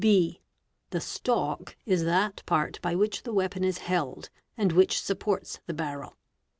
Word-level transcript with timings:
(b) 0.03 0.41
The 0.89 0.99
stock 0.99 1.75
is 1.85 2.05
that 2.05 2.41
part 2.47 2.79
by 2.81 2.95
which 2.95 3.21
the 3.21 3.31
weapon 3.31 3.63
is 3.63 3.77
held 3.85 4.31
and 4.57 4.71
whi 4.71 4.87
supports 4.89 5.59
the 5.67 5.75
barrel. 5.75 6.17